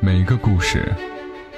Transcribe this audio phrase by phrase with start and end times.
[0.00, 0.94] 每个故事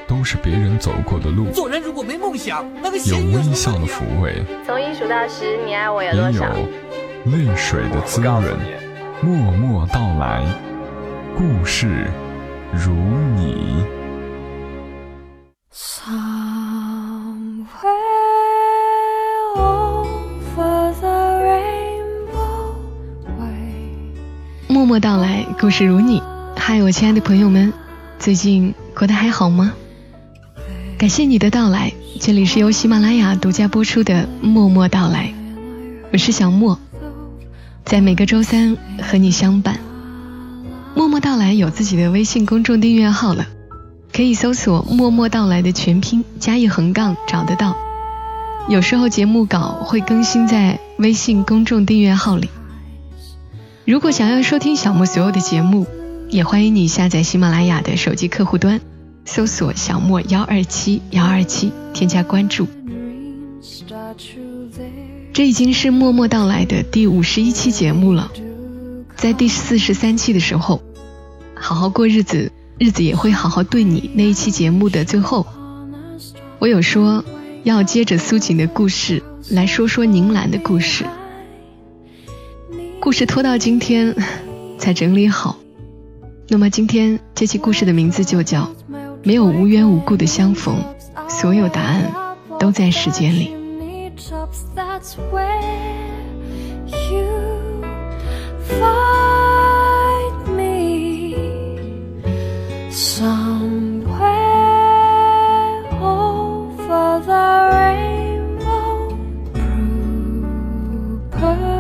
[0.07, 6.43] 都是别人走过的路，做人如果没梦想，那个有微笑的抚慰，从一数到十，你爱我有也有？
[7.25, 8.43] 泪水的滋润。
[9.21, 10.45] 默默到来，
[11.37, 12.07] 故事
[12.73, 12.93] 如
[13.35, 13.85] 你。
[15.73, 16.09] Somewhere
[19.57, 22.77] over the rainbow
[23.39, 23.91] way.
[24.69, 26.23] 默默到来，故事如你。
[26.57, 27.73] 嗨，我亲爱的朋友们，
[28.19, 29.73] 最近过得还好吗？
[30.99, 35.27] 感谢你的到来，这里是由喜马拉雅独家播出的《默默到来》，
[36.13, 36.79] 我是小莫，
[37.85, 39.79] 在每个周三和你相伴。
[40.97, 43.47] 默默到来有自己的微信公众订阅号了，
[44.13, 47.77] 可以搜索“默默到来”的全拼加一横杠找得到。
[48.69, 52.51] 有时候节目稿会更新在微信公众订阅号里。
[53.85, 55.87] 如果想要收听小莫所有的节目，
[56.31, 58.81] 也欢迎你下载喜马拉雅的手机客户端，
[59.25, 62.67] 搜索“小莫幺二七幺二七”，添加关注。
[65.33, 68.31] 这已经是默默到来的第五十一期节目了。
[69.17, 70.83] 在第四十三期的时候，
[71.55, 74.11] 好好过日子，日子也会好好对你。
[74.15, 75.47] 那一期节目的最后，
[76.59, 77.25] 我有说
[77.65, 81.07] 要接着苏锦的故事来说说宁兰的故事。
[83.01, 84.15] 故事拖到今天
[84.79, 85.57] 才整理好。
[86.51, 88.63] 那么今天这期故事的名字就叫
[89.23, 90.83] 《没有无缘无故的相逢》，
[91.29, 92.11] 所有答案
[92.59, 93.55] 都在时间里。
[94.75, 95.61] That's where
[97.11, 97.85] you
[98.81, 101.37] find me
[102.91, 104.09] somewhere
[106.01, 109.13] over the rainbow.
[111.31, 111.78] blue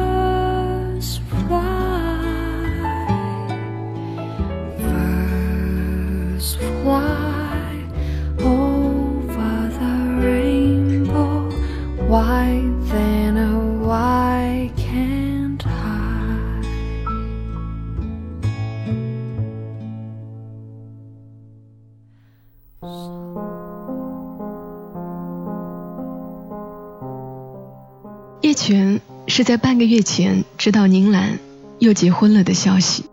[29.38, 31.38] 是在半个月前知道宁兰
[31.78, 33.04] 又结婚了的消息，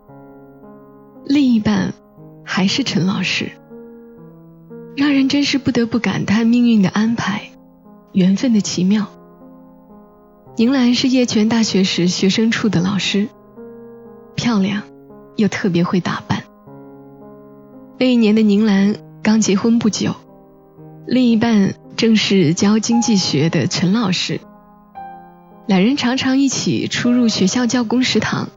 [1.24, 1.94] 另一半
[2.44, 3.52] 还是陈老师，
[4.96, 7.42] 让人真是不得不感叹命运的安排，
[8.10, 9.06] 缘分的奇妙。
[10.56, 13.28] 宁兰是叶泉大学时学生处的老师，
[14.34, 14.82] 漂亮
[15.36, 16.42] 又特别会打扮。
[18.00, 20.12] 那一年的宁兰刚结婚不久，
[21.06, 24.40] 另一半正是教经济学的陈老师。
[25.66, 28.50] 两人常常一起出入学校教工食堂，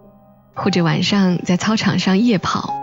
[0.54, 2.76] 或者晚上在操场上夜跑，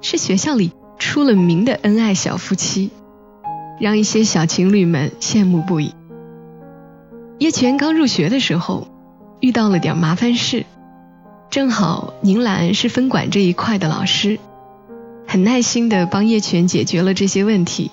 [0.00, 2.90] 是学校里出了名的恩爱小夫妻，
[3.80, 5.94] 让一些小情侣们羡慕不已。
[7.38, 8.86] 叶璇刚入学的时候，
[9.40, 10.64] 遇到了点麻烦事，
[11.50, 14.38] 正好宁兰是分管这一块的老师，
[15.26, 17.90] 很耐心地帮叶璇解决了这些问题。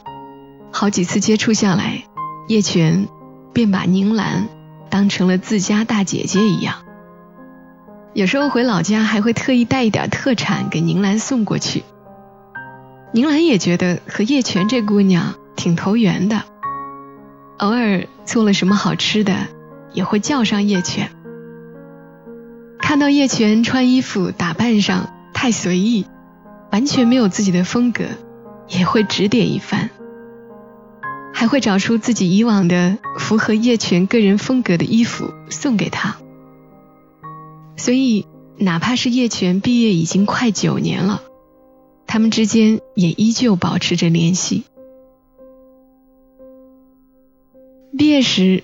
[0.72, 2.04] 好几次接触下来，
[2.48, 3.08] 叶璇
[3.54, 4.48] 便把宁兰
[4.94, 6.76] 当成了自家大姐姐一样。
[8.14, 11.84] 有时候回老家还会特意带一点特产给宁兰送过去。
[13.12, 16.44] 宁兰也觉得和叶璇这姑娘挺投缘的，
[17.58, 19.34] 偶尔做了什么好吃的，
[19.94, 21.10] 也会叫上叶璇。
[22.78, 26.06] 看到叶璇穿衣服打扮上太随意，
[26.72, 28.04] 完全没有自己的风格，
[28.68, 29.90] 也会指点一番。
[31.44, 36.16] 还会找出自己以往的符合叶璇个人风格的衣服送给他。
[37.76, 41.22] 所以，哪怕是叶璇毕业已经快九年了，
[42.08, 44.64] 他们之间也依旧保持着联系。
[47.98, 48.64] 毕业时，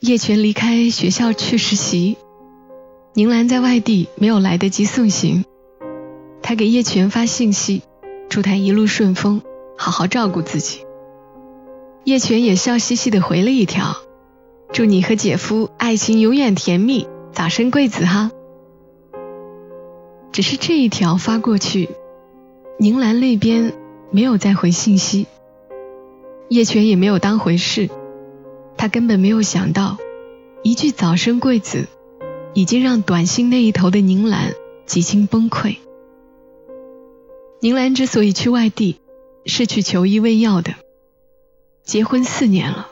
[0.00, 2.16] 叶璇离开学校去实习，
[3.14, 5.44] 宁兰在外地没有来得及送行，
[6.42, 7.82] 她给叶璇发信息，
[8.28, 9.42] 祝他一路顺风，
[9.78, 10.85] 好好照顾自己。
[12.06, 13.96] 叶璇也笑嘻嘻的回了一条
[14.72, 18.30] ：“祝你和姐夫爱情永远甜蜜，早生贵子哈。”
[20.30, 21.88] 只是这一条发过去，
[22.78, 23.72] 宁兰那边
[24.12, 25.26] 没有再回信息，
[26.48, 27.90] 叶璇也没有当回事，
[28.76, 29.98] 他根本没有想到，
[30.62, 31.88] 一句“早生贵子”
[32.54, 34.52] 已经让短信那一头的宁兰
[34.86, 35.78] 几近崩溃。
[37.58, 39.00] 宁兰之所以去外地，
[39.44, 40.74] 是去求医问药的。
[41.86, 42.88] 结婚四年了，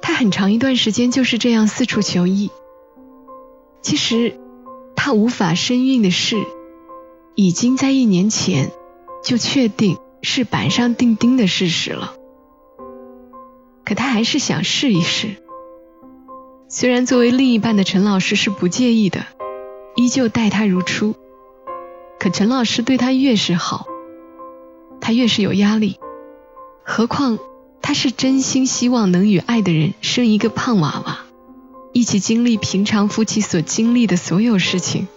[0.00, 2.50] 他很长一段时间就是这样四处求医。
[3.82, 4.40] 其实，
[4.96, 6.38] 他无法身孕的事，
[7.34, 8.72] 已经在一年前
[9.22, 12.14] 就确定是板上钉钉的事实了。
[13.84, 15.36] 可他还是想试一试。
[16.70, 19.26] 虽然作为另一半的陈老师是不介意的，
[19.94, 21.14] 依旧待他如初，
[22.18, 23.86] 可陈老师对他越是好，
[25.02, 25.98] 他越是有压力。
[26.84, 27.38] 何况
[27.82, 31.18] 他是真心希望能与爱的人生一个胖娃娃，
[31.92, 35.08] 一起经历平常夫妻所经历的所有事情。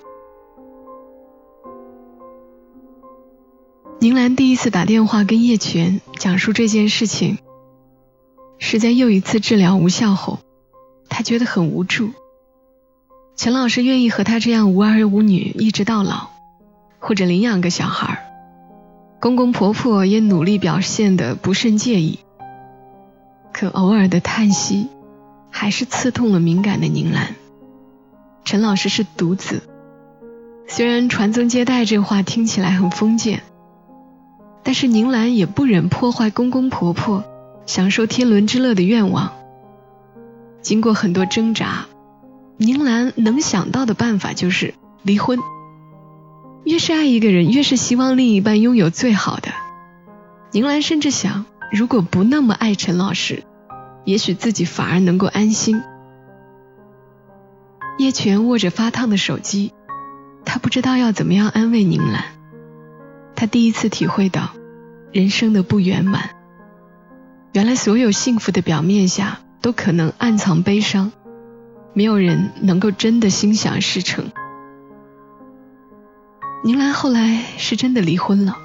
[4.00, 7.38] 宁兰第一次打电话跟叶泉讲述这件事情，
[8.60, 10.40] 是在又一次治疗无效后，
[11.10, 12.12] 她觉得很无助。
[13.36, 16.28] 陈老师愿意和她这样无儿无女一直到老，
[17.00, 18.33] 或者领养个小孩儿
[19.24, 22.20] 公公婆婆也努力表现的不甚介意。
[23.54, 24.90] 可偶尔的叹息，
[25.50, 27.34] 还是刺痛了敏感的宁兰。
[28.44, 29.62] 陈老师是独子，
[30.68, 33.44] 虽然传宗接代这话听起来很封建。
[34.62, 37.24] 但是宁兰也不忍破坏公公婆婆
[37.66, 39.32] 享受天伦之乐的愿望。
[40.62, 41.86] 经过很多挣扎，
[42.58, 45.40] 宁兰能想到的办法就是离婚。
[46.66, 49.52] 越是爱一个人，越是希望另一半拥有最好的。
[50.52, 53.44] 宁兰甚至想，如果不那么爱陈老师，
[54.06, 55.82] 也许自己反而能够安心。
[57.98, 59.74] 叶泉握着发烫的手机，
[60.46, 62.24] 他不知道要怎么样安慰宁兰。
[63.36, 64.52] 他第一次体会到
[65.12, 66.30] 人生的不圆满。
[67.52, 71.12] 原来所有幸福的表面下都可能暗藏悲伤，
[71.94, 74.32] 没有人能够真的心想事成。
[76.66, 78.58] 宁兰后来是真的离婚了。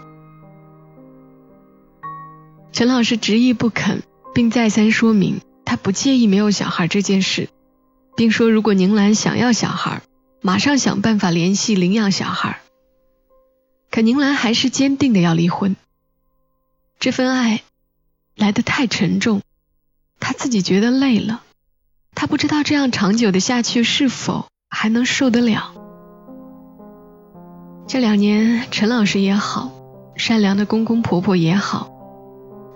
[2.70, 7.48] 陈老师执意不肯，并再三说明他不介意没有小孩这件事，
[8.16, 10.02] 并说如果宁兰想要小孩，
[10.40, 12.60] 马上想办法联系领养小孩。
[13.90, 15.74] 可宁兰还是坚定的要离婚。
[17.00, 17.62] 这份爱
[18.36, 19.42] 来得太沉重，
[20.20, 21.42] 她自己觉得累了，
[22.14, 25.74] 她不知道这样长久的下去是否还能受得了。
[27.88, 29.72] 这两年，陈老师也好，
[30.14, 31.90] 善良的公公婆婆也好，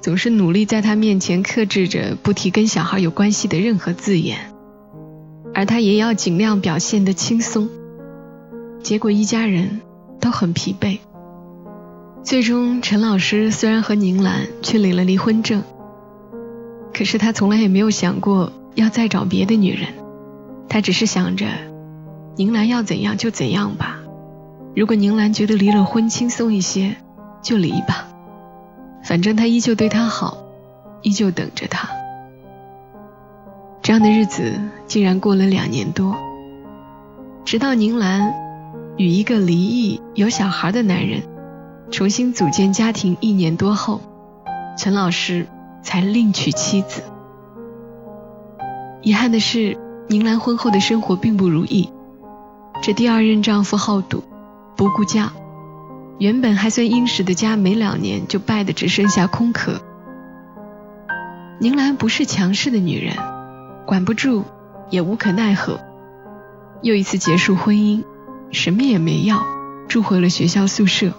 [0.00, 4.38] 总是努力在他面前克制着不提跟小孩有关系的任何字眼，
[5.54, 7.68] 而他也要尽量表现得轻松。
[8.82, 9.80] 结果一家人。
[10.22, 11.00] 都很疲惫。
[12.22, 15.64] 最终，陈老师虽然和宁兰去领了离婚证，
[16.94, 19.88] 可是他从来也没有想过要再找别的女人。
[20.68, 21.48] 他只是想着，
[22.36, 23.98] 宁兰要怎样就怎样吧。
[24.74, 26.96] 如果宁兰觉得离了婚轻松一些，
[27.42, 28.08] 就离吧。
[29.02, 30.38] 反正他依旧对她好，
[31.02, 31.88] 依旧等着她。
[33.82, 36.16] 这样的日子竟然过了两年多，
[37.44, 38.42] 直到宁兰。
[38.98, 41.22] 与一个离异有小孩的男人
[41.90, 44.02] 重新组建家庭一年多后，
[44.76, 45.46] 陈老师
[45.82, 47.02] 才另娶妻子。
[49.00, 49.78] 遗憾的是，
[50.08, 51.90] 宁兰婚后的生活并不如意。
[52.82, 54.22] 这第二任丈夫好赌，
[54.76, 55.32] 不顾家，
[56.18, 59.80] 原本还算殷实的家，没两年就败得只剩下空壳。
[61.60, 63.16] 宁兰不是强势的女人，
[63.86, 64.44] 管不住，
[64.90, 65.80] 也无可奈何，
[66.82, 68.04] 又一次结束婚姻。
[68.50, 69.42] 什么也没要，
[69.88, 71.12] 住回了学校宿舍。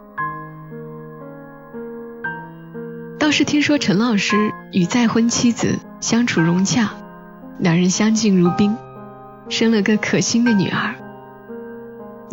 [3.17, 6.91] 倒是听说陈老师与再婚妻子相处融洽，
[7.57, 8.75] 两人相敬如宾，
[9.49, 10.95] 生了个可心的女儿。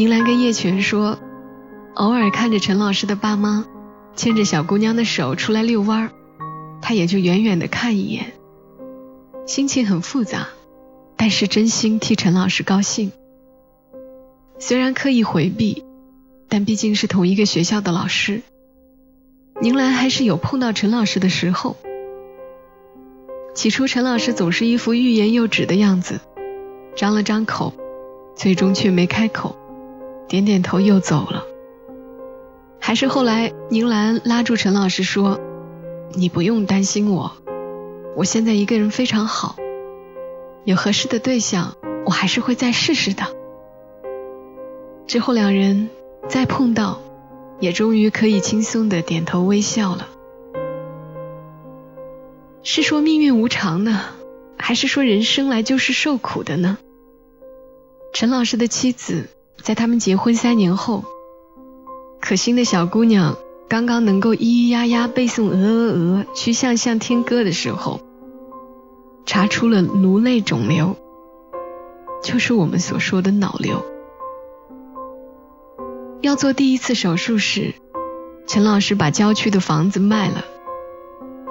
[0.00, 1.19] 宁兰跟叶泉说，
[1.92, 3.66] 偶尔看着陈老师的爸妈
[4.16, 6.11] 牵着小姑娘的手出来遛弯儿，
[6.80, 8.33] 她也就远远的看一眼，
[9.47, 10.49] 心情很复杂，
[11.19, 13.12] 但是真心替陈老师高兴。
[14.59, 15.85] 虽然刻意回避，
[16.49, 18.40] 但毕竟是同一个学校的老师，
[19.61, 21.76] 宁兰还是有碰到陈老师的时候。
[23.54, 26.21] 起初，陈老师总是一副欲言又止的样子，
[26.97, 27.75] 张了张口，
[28.35, 29.59] 最终却没开口，
[30.31, 31.45] 点点头又走了。
[32.79, 35.41] 还是后来，宁兰拉住陈老师说
[36.15, 37.33] ：“你不用担心我，
[38.15, 39.57] 我现在一个人非常好，
[40.63, 43.25] 有合适的对象，我还是会再试试的。”
[45.09, 45.91] 之后两人
[46.29, 47.01] 再碰到，
[47.59, 50.07] 也终于可以轻松的点头微笑了。
[52.63, 54.01] 是说命运无常呢，
[54.57, 56.79] 还是说人生来就是受苦的呢？
[58.13, 59.29] 陈老师的妻子
[59.62, 61.05] 在他们结婚三年后，
[62.21, 63.37] 可心的小姑娘
[63.69, 68.00] 刚刚能够咿咿呀呀背诵《鹅鹅鹅》《曲项向天歌》的时候，
[69.26, 70.97] 查出了颅内肿瘤，
[72.23, 73.85] 就是我们所说的脑瘤。
[76.23, 77.75] 要做第一次手术时，
[78.47, 80.45] 陈老师把郊区的房子卖了，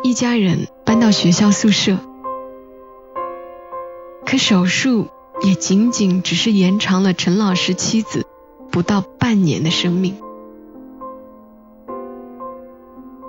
[0.03, 1.97] 一家人搬到学校宿舍。
[4.25, 5.07] 可手术
[5.41, 8.25] 也仅仅只是延长了陈老师妻子
[8.71, 10.15] 不到半年的生命。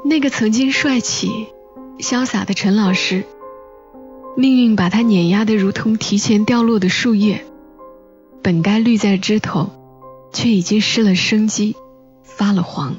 [0.04, 1.46] 那个曾经帅气、
[1.98, 3.24] 潇洒的陈老师，
[4.36, 7.44] 命运把他碾压得如同提前掉落的树叶，
[8.42, 9.70] 本该绿在枝头，
[10.32, 11.76] 却已经失了生机，
[12.24, 12.96] 发了黄。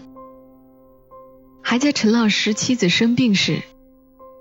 [1.61, 3.61] 还在陈老师妻子生病时，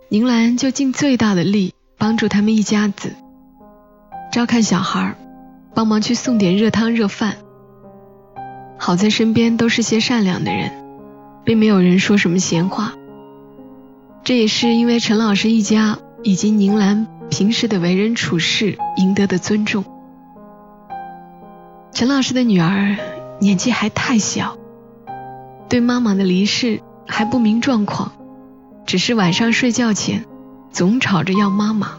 [0.08, 3.16] 宁兰就尽最大的力帮助他们一家子。
[4.30, 5.16] 照看小孩，
[5.74, 7.36] 帮忙去送点热汤热饭。
[8.78, 10.70] 好在身边都是些善良的人，
[11.44, 12.92] 并没有人说什么闲话。
[14.22, 19.84] 这也是因为陈老师一家以及宁兰平时的为人处事赢得的尊重。
[21.92, 22.96] 陈老师的女儿
[23.40, 24.56] 年纪还太小，
[25.68, 28.12] 对妈妈的离世还不明状况，
[28.86, 30.24] 只是晚上睡觉前
[30.70, 31.94] 总吵着要妈妈。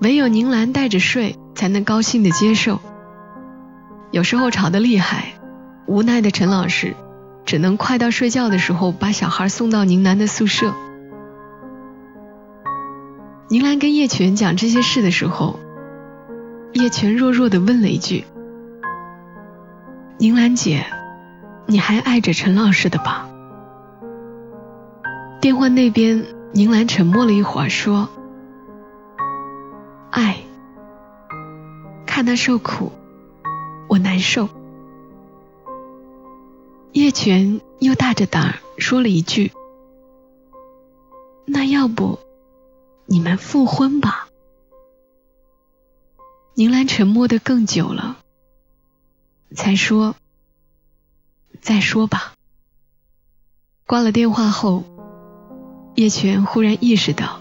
[0.00, 2.80] 唯有宁兰带着睡，才能高兴的接受。
[4.10, 5.34] 有时候吵得厉害，
[5.86, 6.94] 无奈的陈老师
[7.44, 10.72] 只能快到睡觉的时候把小孩送到宁兰的宿舍。
[13.48, 15.60] 宁兰跟叶泉讲这些事的时候，
[16.72, 18.24] 叶泉弱弱的问了一句
[20.18, 20.86] ：“宁兰姐，
[21.66, 23.28] 你还爱着陈老师的吧？”
[25.42, 28.08] 电话那边，宁兰沉默了一会儿，说。
[32.30, 32.92] 他受苦，
[33.88, 34.48] 我难受。
[36.92, 39.50] 叶泉又大着胆儿说了一句
[41.44, 42.20] ：“那要不
[43.06, 44.28] 你们复婚吧？”
[46.54, 48.18] 宁兰沉默的更久了，
[49.52, 50.14] 才说
[51.60, 52.34] ：“再说吧。”
[53.88, 54.84] 挂了电话后，
[55.96, 57.40] 叶泉忽然意识到，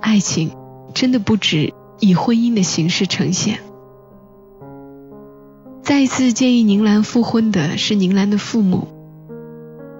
[0.00, 0.56] 爱情
[0.94, 1.74] 真的不止。
[1.98, 3.65] 以婚姻的形式呈现。
[5.96, 8.86] 再一次建议宁兰复婚的是宁兰的父母。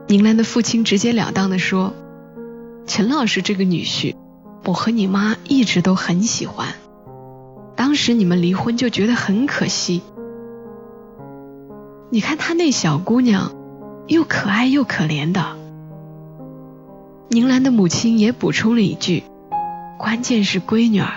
[0.09, 1.95] 宁兰的父亲直截了当的说
[2.87, 4.15] ：“陈老师这个女婿，
[4.67, 6.75] 我和你妈一直都很喜欢。
[7.77, 10.03] 当时你们离婚就觉得很可惜。
[12.11, 13.53] 你看她那小姑娘，
[14.07, 15.57] 又可爱又可怜的。”
[17.29, 19.23] 宁兰的母亲也补充了一句
[19.99, 21.09] ：“关键是闺女儿。”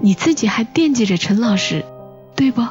[0.00, 1.84] 你自己还惦记着陈老师，
[2.34, 2.62] 对不？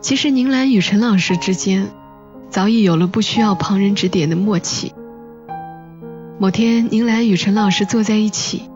[0.00, 1.90] 其实宁兰与陈老师之间
[2.48, 4.94] 早已有了不需要旁人指点的默契。
[6.38, 8.70] 某天，宁兰与陈老师坐在一起，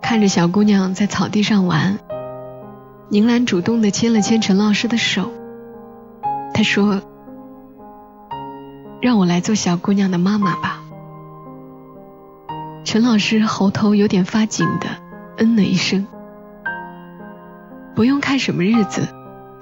[0.00, 1.98] 看着小姑娘在草地上玩，
[3.08, 5.32] 宁兰主动的牵了牵陈老师的手，
[6.54, 7.02] 她说
[9.02, 10.82] ：“让我来做小姑娘的妈妈吧。”
[12.86, 14.86] 陈老师喉头有点发紧的
[15.36, 16.06] 嗯了一声，
[17.96, 19.08] 不用看什么日子，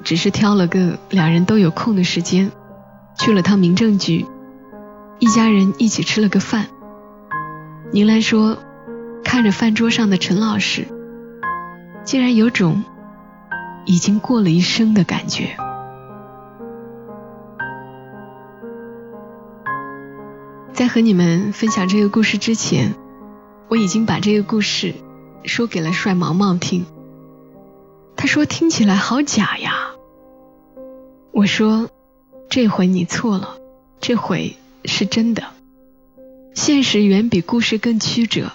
[0.06, 2.52] 只是挑了个两人都有空的时间，
[3.18, 4.24] 去了趟民政局，
[5.18, 6.68] 一家人一起吃了个饭。
[7.90, 8.56] 宁兰说，
[9.24, 10.86] 看着饭桌上的陈老师，
[12.04, 12.84] 竟然有种
[13.84, 15.56] 已经过了一生的感觉。
[20.72, 22.94] 在和你们分享这个故事之前。
[23.68, 24.94] 我已经把这个故事
[25.42, 26.86] 说给了帅毛毛听，
[28.14, 29.95] 他说听起来好假呀。
[31.36, 31.90] 我说
[32.48, 33.58] 这回你错了，
[34.00, 35.42] 这回是真的。
[36.54, 38.52] 现实远比故事更曲折。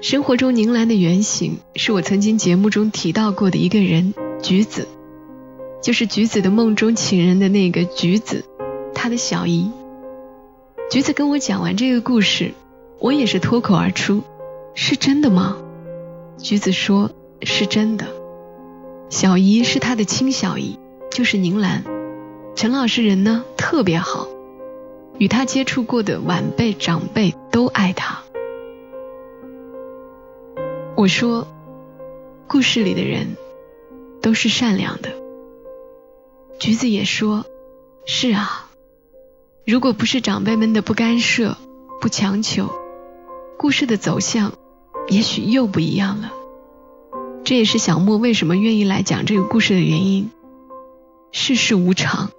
[0.00, 4.88] 生活中宁兰的原型是我曾经节目中提到过的一个人橘子，
[5.82, 8.46] 就是橘子的梦中情人的那个橘子，
[8.94, 9.70] 他的小姨。
[10.90, 12.54] 橘子跟我讲完这个故事。
[13.00, 14.22] 我也是脱口而出
[14.74, 15.58] ：“是真的吗？”
[16.40, 17.10] 橘子说
[17.42, 18.06] ：“是真的。”
[19.10, 20.78] 小姨是他的亲小姨，
[21.12, 21.84] 就是宁兰。
[22.54, 24.28] 陈老师人呢特别好，
[25.18, 28.22] 与他接触过的晚辈长辈都爱他。
[30.96, 31.48] 我说
[32.46, 33.36] ：“故事里的人
[34.20, 35.10] 都是善良的。”
[36.60, 37.44] 橘子也说
[38.06, 38.70] ：“是啊，
[39.66, 41.56] 如果不是长辈们的不干涉、
[42.00, 42.70] 不强求。”
[43.58, 44.54] 故事的走向，
[45.08, 46.32] 也许又不一样了。
[47.44, 50.30] 这也是小莫为什么愿意来讲这个故事的原因。
[51.34, 52.30] 世事无常，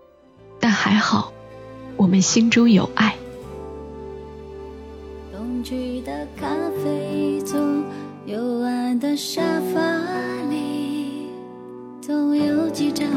[0.60, 1.34] 但还好
[1.98, 3.16] 我们心中有爱。
[5.32, 6.48] 冬季的咖
[6.84, 7.84] 啡，总
[8.28, 9.42] 有暗的沙
[9.74, 9.82] 发
[10.48, 11.28] 里，
[12.00, 13.10] 总有几张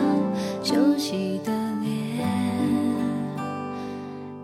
[0.64, 1.52] 熟悉的
[1.82, 2.26] 脸。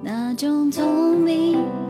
[0.03, 1.82] 那种聪明。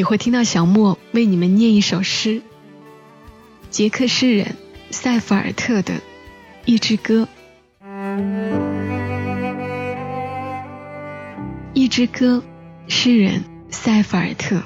[0.00, 2.40] 你会听到小莫为你们念一首诗，
[3.68, 4.56] 捷克诗人
[4.90, 5.92] 塞弗尔特的
[6.64, 7.28] 《一支歌》。
[11.74, 12.42] 一支歌，
[12.88, 14.62] 诗人塞弗尔特。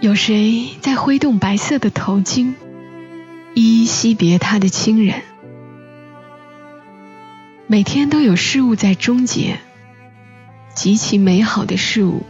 [0.00, 2.52] 有谁在挥动白色的头巾，
[3.54, 5.22] 一一惜别他的亲人？
[7.66, 9.58] 每天都有事物在终结。
[10.74, 12.26] 极其美好的事物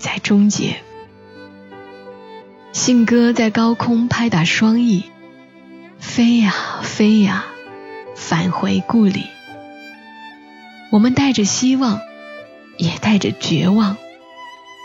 [0.00, 0.78] 在终结。
[2.72, 5.04] 信鸽在高空拍打双翼，
[5.98, 7.44] 飞呀飞呀，
[8.16, 9.26] 返回故里。
[10.90, 12.00] 我们带着希望，
[12.76, 13.96] 也带着绝望，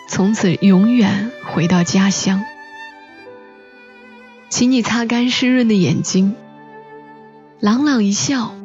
[0.09, 2.43] 从此永远回到家乡。
[4.49, 6.35] 请你擦干湿润的眼睛，
[7.59, 8.55] 朗朗一笑，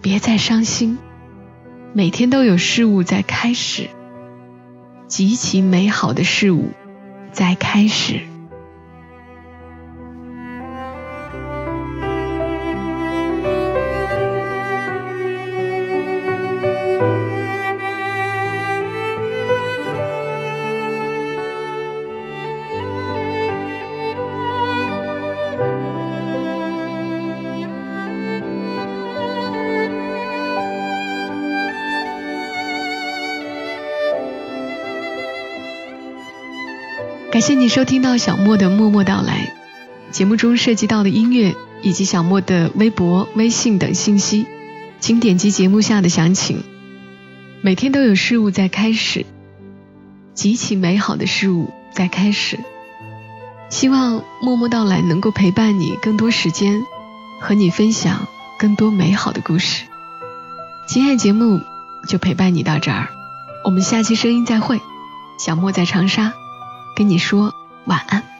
[0.00, 0.98] 别再伤心。
[1.92, 3.88] 每天都有事物在开始，
[5.08, 6.70] 极其美好的事物
[7.32, 8.35] 在开始。
[37.36, 39.52] 感谢你收听到小莫的默默到来。
[40.10, 44.46] 节目中涉及到的音乐以及小莫的微博、微信等信息，
[45.00, 46.64] 请点击节目下的详情。
[47.60, 49.26] 每天都有事物在开始，
[50.32, 52.58] 极其美好的事物在开始。
[53.68, 56.80] 希望默默到来能够陪伴你更多时间，
[57.42, 58.26] 和你分享
[58.58, 59.84] 更多美好的故事。
[60.88, 61.60] 今天节目
[62.08, 63.08] 就陪伴你到这儿，
[63.62, 64.80] 我们下期声音再会。
[65.38, 66.32] 小莫在长沙。
[66.96, 67.52] 跟你说
[67.84, 68.35] 晚安。